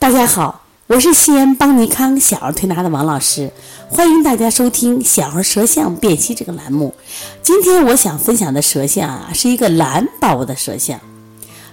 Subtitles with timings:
[0.00, 3.52] 大家好，我是西安邦尼康小儿推拿的王老师，
[3.90, 6.94] 欢迎大家收听小儿舌象辨析这个栏目。
[7.42, 10.98] 今天我想分享的舌象啊，是一个蓝宝宝的舌象。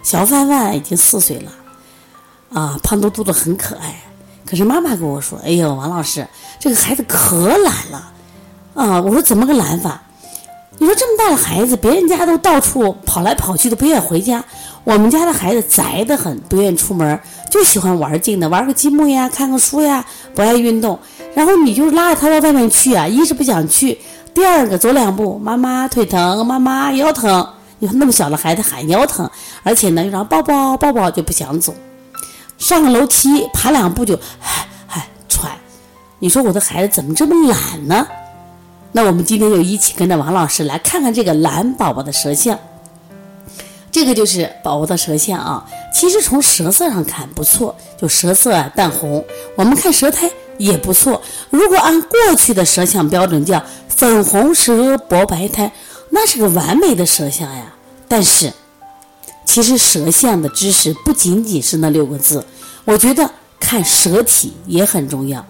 [0.04, 1.52] 小范范已经四岁了，
[2.52, 3.96] 啊，胖嘟嘟的很可爱。
[4.46, 6.28] 可是妈妈跟我说：“哎呦，王老师，
[6.60, 8.12] 这个孩子可懒了。”
[8.76, 10.02] 啊，我说怎么个懒法？
[10.80, 14.44] 你说这么大的孩子，别人家都到处跑来跑去，都不愿意回家。
[14.84, 17.20] 我们家的孩子宅得很，不愿意出门，
[17.58, 21.00] 就喜欢玩静的，玩个积木呀，看个书呀，不爱运动。
[21.34, 23.98] 然后你就拉着他到外面去啊，一是不想去，
[24.32, 27.48] 第二个走两步，妈妈腿疼，妈妈腰疼。
[27.80, 29.28] 你看那么小的孩子喊腰疼，
[29.64, 31.74] 而且呢又让抱抱抱抱就不想走，
[32.60, 35.52] 上个楼梯爬两步就唉唉喘。
[36.20, 38.08] 你说我的孩子怎么这么懒呢？
[38.92, 42.60] 那我们今天就一起跟着王老师来看看这个蓝宝宝的舌象。
[43.98, 49.26] 这个就是宝宝的舌象啊，其实从舌色上看不错，就舌色啊淡红。
[49.56, 51.20] 我们看舌苔也不错。
[51.50, 55.72] 如果按过去的舌象标准叫粉红舌薄白苔，
[56.12, 57.74] 那是个完美的舌象呀。
[58.08, 58.54] 但是，
[59.46, 62.46] 其实舌象的知识不仅仅是那六个字，
[62.86, 63.28] 我觉得
[63.60, 65.44] 看舌体也很重要。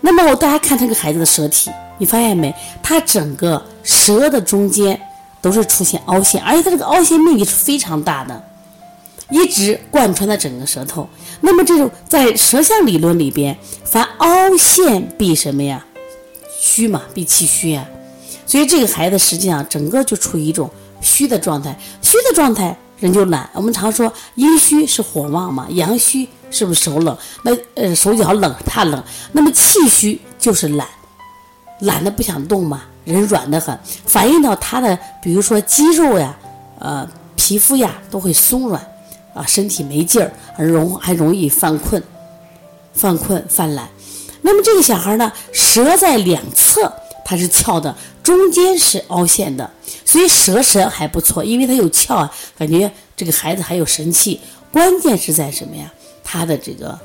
[0.00, 1.70] 那么我大家看这个孩子的舌体。
[2.00, 2.52] 你发现没？
[2.82, 5.00] 他整个舌的中间
[5.40, 8.42] 都是出现凹陷，而且它这个凹陷面积是非常大的，
[9.30, 11.08] 一直贯穿的整个舌头。
[11.40, 15.84] 那么这种在舌象理论里边，凡凹陷必什么呀？
[16.60, 17.86] 虚嘛，必气虚呀。
[18.46, 23.48] 所以这个孩子实际上整个就处于一种虚的状态，虚的状态人就懒。
[23.52, 27.16] 我们常说阴虚是火旺嘛，阳虚是不是手冷？
[27.42, 30.86] 那呃手脚冷怕冷，那么气虚就是懒。
[31.80, 36.36] 懒得不想动嘛，人软得很，反映到他的，比如说肌肉呀，
[36.78, 38.86] 呃，皮肤呀，都会松软，
[39.32, 42.02] 啊，身体没劲儿，而容还容易犯困，
[42.92, 43.88] 犯困犯懒。
[44.42, 46.92] 那么这个小孩呢，舌在两侧，
[47.24, 49.70] 它是翘的，中间是凹陷的，
[50.04, 54.38] 所以舌神还不错，因为它有翘啊，感觉这个孩子还有神气。
[54.70, 55.90] 关键是在什么呀？
[56.22, 56.98] 他的这个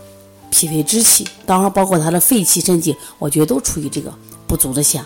[0.50, 4.14] 脾胃之气，当然包括他的肺气肾气，我觉得都处于这个。
[4.46, 5.04] 不足的象，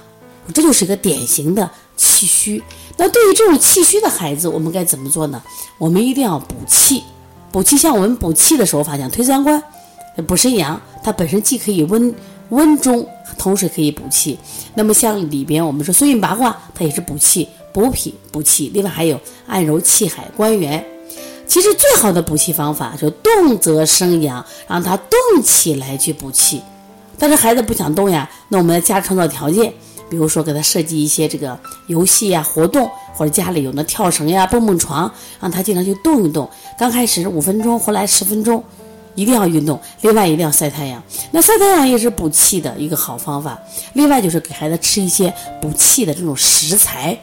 [0.54, 2.62] 这就是一个典型的气虚。
[2.98, 5.42] 那对于这种气虚的孩子，我们该怎么做呢？
[5.78, 7.04] 我们一定要补气。
[7.52, 9.62] 补气，像我们补气的手法，像推三关、
[10.28, 12.14] 补肾阳，它本身既可以温
[12.50, 13.08] 温中，
[13.38, 14.38] 同时可以补气。
[14.74, 18.70] 那么像里边我们说孙运八卦，它也是补气、补脾、补气。
[18.74, 20.86] 另外还有按揉气海、关元。
[21.48, 26.62] 其实最好的补气方法就动则生阳，让他动起来去补气。
[27.18, 29.74] 但是孩子不想动呀，那我们在家创造条件，
[30.10, 31.58] 比如说给他设计一些这个
[31.88, 36.50] 游戏呀、活动，或者家里有那跳绳呀、蹦蹦床，让他经常去动一动。
[36.78, 38.64] 刚开始五分钟，后来十分钟，
[39.16, 39.80] 一定要运动。
[40.02, 41.02] 另外一定要晒太阳，
[41.32, 43.58] 那晒太阳也是补气的一个好方法。
[43.94, 47.18] 另外就是给孩子吃一些补气的这种食材，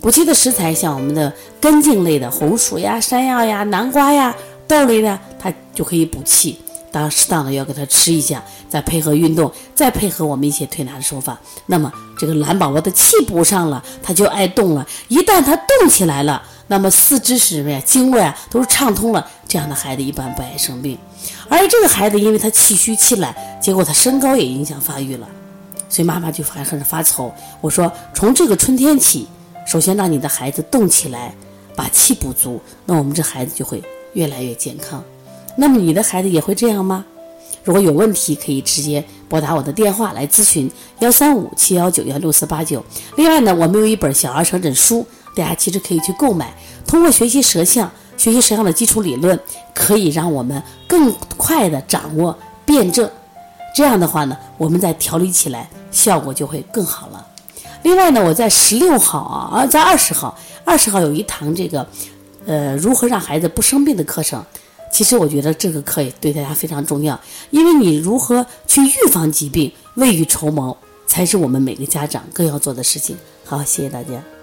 [0.00, 4.34] 补气的食材像我们的根茎类的红薯呀、山药呀、南瓜呀、
[4.66, 6.58] 豆类的，它就可以补气。
[6.96, 14.86] 当，适当的要给他吃一下，再配合运动，再配合我们一些推拿的手法，那么这个蓝宝宝的气补上了，他就爱动了。
[15.08, 17.78] 一旦他动起来了，那么四肢是什么呀？
[17.84, 20.96] 经络呀都是畅通了，这样的孩子一般不爱生病。
[21.50, 25.28] 而这个孩子因为他气虚气懒，结果他身高也影响发育了，
[25.90, 27.30] 所以妈妈就还很发愁。
[27.60, 29.28] 我说，从这个春天起，
[29.66, 31.34] 首先让你的孩子动起来，
[31.76, 33.82] 把气补足，那我们这孩子就会
[34.14, 35.04] 越来越健康。
[35.56, 37.04] 那么你的孩子也会这样吗？
[37.64, 42.84] 如果有问题，可以直接拨打我的电话来咨询：幺三五七幺九幺六四八九。
[43.16, 46.54] 另外呢，我们有一本小儿舌诊书，大家其实可以去购买。
[46.86, 49.36] 通过学习舌象，学习舌象的基础理论，
[49.74, 53.10] 可以让我们更快的掌握辩证。
[53.74, 57.26] 这样的话呢，我们再调理起来效果就会更好了。
[57.82, 61.84] 另外呢，我在十六号啊，啊，在二十号，二十号有一堂这个，
[62.46, 64.44] 呃，如何让孩子不生病的课程。
[64.92, 67.18] 其实我觉得这个课也对大家非常重要，
[67.50, 73.16] 因为你如何去预防疾病、未雨绸缪，才是我们每个家长更要做的事情。
[73.44, 74.35] 好，谢谢大家。